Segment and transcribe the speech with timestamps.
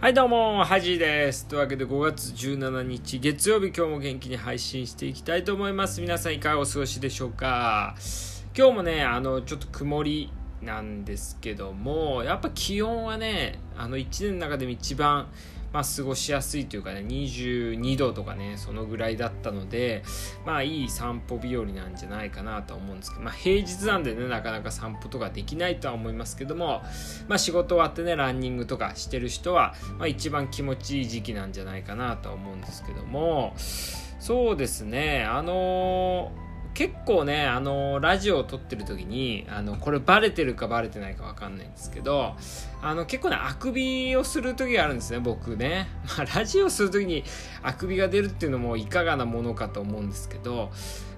[0.00, 1.46] はいどうもハジです。
[1.46, 6.00] というわけで5月17日月曜日今日も元気に配信していきたいと思います。
[6.00, 7.94] 皆さんいかがお過ごしでしょうか？
[8.56, 15.28] 今日もねあのちょっと曇りなんですけどもやっぱ気温はねあの1年の中でも一番
[15.72, 20.02] まあ、過ごしやすいというかね22度とかねそのぐらいだったので
[20.44, 26.82] まあいい散歩日和なんじゃないかなと思うんですけど、まあ、平日なんでねなかなか散歩とかできないとは思いますけども、
[27.28, 42.34] まあ、仕事終わってねランニングとかしてる人は、まあ、一番気持ちいい時期なんじゃないかなとは思うんですけどもそうですねあのー結構ねあのラジオを撮ってる時にあのこれバレてるかバレてないか分かんないんですけど
[42.80, 47.24] あの結構ねあくびをする時があるんですね僕ね、 まあ、ラジオする時に
[47.62, 50.70] あくびが出るっていうのもいかがなものかと思うんですけど。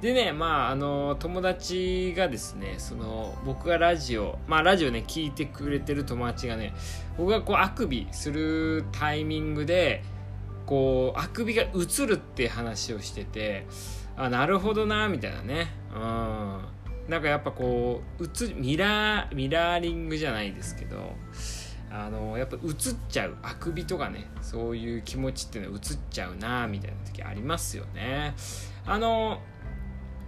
[0.00, 6.74] でねまああの友達がですねその僕がラジオまあラジオね聞いてくれてる友達がね
[7.16, 10.02] 僕がこうあくびするタイミングで
[10.66, 13.64] こうあくびが映るって話をしてて
[14.24, 15.68] あなるほどなみたいなね。
[15.94, 16.72] うん。
[17.08, 21.14] なんかやっぱこう映ミラーミラーリングじゃないですけど
[21.90, 22.72] あのやっぱ映っ
[23.08, 28.34] ちゃうあくびとかねそういう気持ちっていうのは映っちゃうなみたいな時ありますよね。
[28.86, 29.40] あの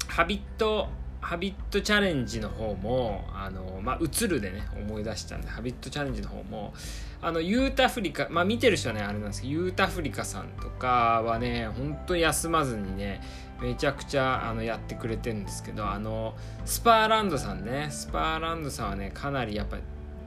[0.08, 0.88] ハビット
[1.24, 6.74] ハビットチャレンジの方も、あの、まあ、映るでね、思い出したんで、ハビットチャレンジの方も、
[7.22, 13.22] あの、ユータフリカ、まあ、見てる人はね、あれなんですけど、ユータフリカさんとかはね、本当に休まずにね、
[13.60, 19.78] めちゃくちゃあのやってくれてるんですけどあのスパーランドさんねスパーランドさんはねかなりやっぱ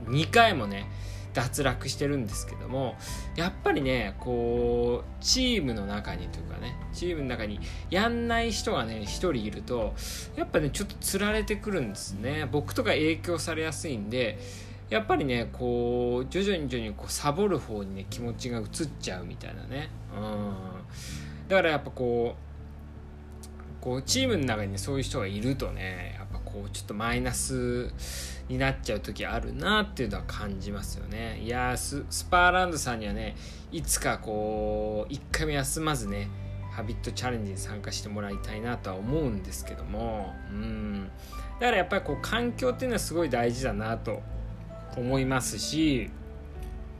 [0.05, 0.89] 2回もね
[1.33, 2.95] 脱落してるんですけども
[3.35, 7.59] やっぱりねこうチームの中にというかねチームの中に
[7.91, 9.93] やんない人がね1人いると
[10.35, 12.47] やっぱねちょっとつられてくるんですね。
[12.51, 14.39] 僕とか影響されやすいんで
[14.89, 18.65] やっぱりねこう徐々に徐々にこうサボる方にね気持ちが移っ
[18.99, 19.89] ちゃうみたいなね。
[20.15, 20.53] うん。
[21.47, 22.46] だからやっぱこう
[23.81, 27.91] こうチームの中にそういう人がいるとねやっぱこうちょっとマイナス
[28.49, 31.39] になっちゃう時あるなっていうのは感じますよね。
[31.41, 33.35] いやスパーランドさんにはね
[33.71, 36.29] いつかこう一回も休まずね
[36.71, 41.09] ハビットチャレンジに参加してもらいたいなとは思うんですけどもうん。
[41.59, 44.21] だからやっぱりこう環境っていうのはすごい大事だなと
[44.95, 46.09] 思いますし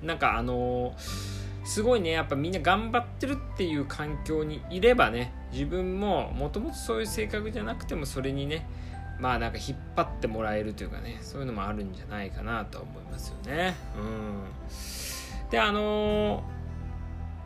[0.01, 1.37] なんかあのー
[1.67, 8.66] すごいねやっぱみんな頑張ってるっていう環境にいればね自分ももともとそういう性格じゃなくてもそれにね
[9.19, 13.75] まあなんか引っ張ってもらえるというかねそういうのもあるんじゃないかなと思いますよね。
[13.97, 16.44] うん、であの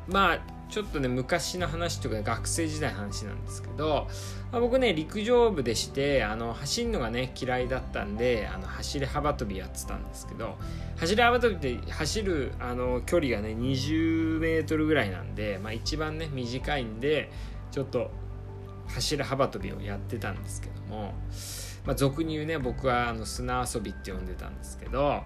[0.08, 0.40] ー、まあ
[0.72, 4.08] ちょっとね昔の話とか学生時代の話なんですけど、
[4.54, 10.56] まあ、僕ね陸上部でしてあの走るのがね嫌いだったんであの走り幅跳びやってたんですけど
[10.96, 17.30] 走り幅跳びって走るあの距離がね20メートルぐらいなんで、まあ、一番ね短いんで
[17.72, 18.10] ちょっと
[18.88, 21.14] 走る幅跳びをやってたんですけども、
[21.86, 25.24] まあ、俗に言うね僕はあの砂遊びって呼んでたんですけど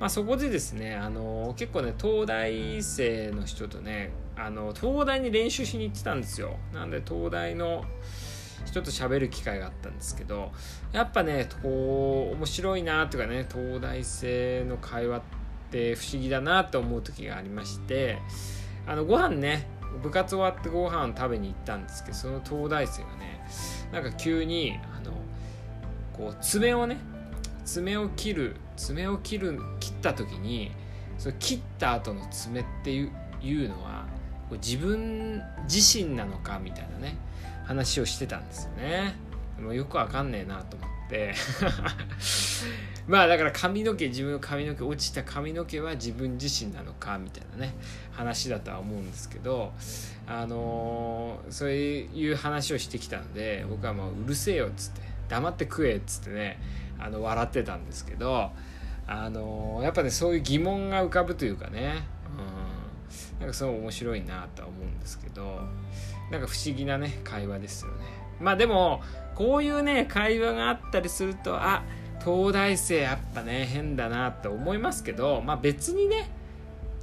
[0.00, 6.56] まあ、そこでですねあの結構ね東大生の人とねあの東大に練習しに行ってたんですよ。
[6.72, 7.84] なんで東大の
[8.64, 10.52] 人と喋る機会があったんですけど
[10.92, 15.22] やっぱねこう面白いなとかね東大生の会話っ
[15.70, 18.18] て不思議だなと思う時がありまして
[18.86, 19.66] あのご飯ね
[20.02, 23.48] 部活終わってご飯食べに行ったんですけどその東大生がね
[23.92, 25.12] なんか急にあの
[26.12, 26.98] こう爪をね
[27.68, 30.70] 爪を切る爪を切る切った時に
[31.18, 33.12] その切った後の爪っていう
[33.42, 34.06] いうのは
[34.52, 37.18] 自分自身なのかみたいなね
[37.66, 39.14] 話をしてたんですよね。
[39.60, 41.34] もよくわかんねえなと思って。
[43.06, 47.74] まあだから髪の毛自分の髪の毛落ちた髪の毛は自分自身なのかみたいなね
[48.12, 49.72] 話だとは思うんですけど
[50.26, 56.60] あのー、そういう話をしてきたので僕はもううるせえよっつって黙って食えっつってね
[56.98, 58.50] あの笑ってたんですけど
[59.06, 62.04] あのやっぱねそういう疑問が浮かぶというかね、
[62.36, 65.60] うん、なんかすごい面白いなとは思うんですけど
[66.30, 68.04] なんか不思議なね会話ですよね。
[68.40, 69.00] まあでも
[69.34, 71.82] こういうね会話があったりするとあ
[72.24, 76.30] 東大生やっぱね変だなって思いますけどまあ別にね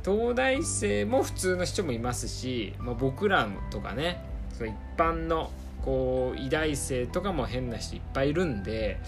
[0.04, 4.24] 東大生も普通の人もいますし、まあ、僕らとかね
[4.54, 5.50] その一般の
[5.86, 9.00] こう偉大生とかも変な人いっぱいいるんで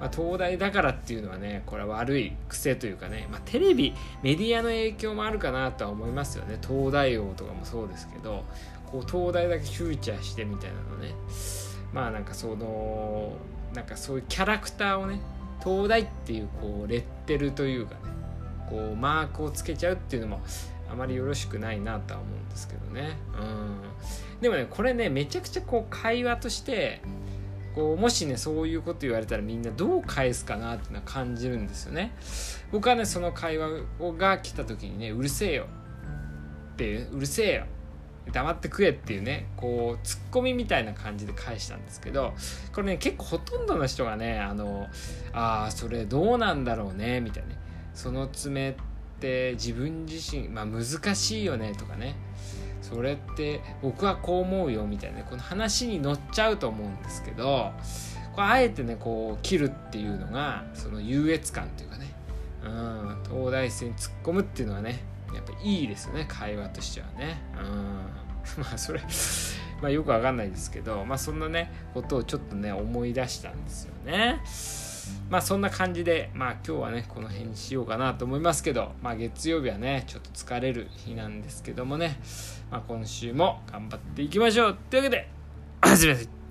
[0.00, 6.58] まあ、東大だからっていうのはねこれは悪い癖というかね、まあ、テレビメディアの影響もあるかなとは思いますよね。
[6.60, 8.44] 東大王とかもそうですけど
[8.86, 11.14] こう東大だけフューチャーしてみたいなのね。
[11.92, 13.32] まあなんかその
[13.72, 15.20] なんかそういうキャラクターをね
[15.62, 18.00] 東大っていうこうレッテルというかね
[18.68, 20.40] こうマークをつけちゃうっていうのも
[20.94, 23.16] あまりよろしくないなとは思うんですけどね。
[23.38, 24.40] うん。
[24.40, 27.02] でもねこれねめちゃくちゃこう会話として
[27.74, 32.14] こうもしねそういうこと言われたらみんなどう返すかなっていうのは感じるんですよね。
[32.72, 33.68] 僕はねその会話
[34.16, 35.66] が来た時にねうるせえよ。
[36.74, 37.64] っていううるせえよ。
[38.32, 42.32] 黙って食えっていうねこうツッコミみたいな感じで返したんですけど
[42.72, 44.88] これね結構ほとんどの人がねあの
[45.34, 47.58] ああそれどうなんだろうねみたいなね。
[47.92, 50.84] その爪ってって自分自身まあ難
[51.14, 52.16] しいよねとかね。
[52.82, 57.72] それって僕はこう思うよみたいな、この話に乗っちゃうと思うんですけど
[58.34, 62.12] これあえてねこう切るっていうのがその優越感っていうかね。
[62.64, 63.16] うん。
[63.24, 65.02] 東大生に突っ込むっていうのはね
[65.34, 66.26] やっぱいいですよね。
[66.28, 67.40] 会話としてはね。
[67.56, 67.64] うん。
[68.62, 69.00] まあそれ
[69.80, 74.40] まあよくわかんないですけどまあそんなねことをちょっとね思い出したんですよね。
[75.30, 82.20] まあそんな感じでまあ今日はねこの辺にしようかなと思いますけどまあ月曜日はねちょっと疲れる日なんですけどもね。
[82.70, 84.76] まあ今週も頑張っていきましょう。
[84.90, 85.28] というわけで
[85.80, 86.43] 始めます。